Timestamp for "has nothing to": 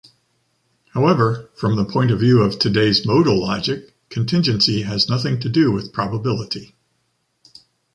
4.81-5.47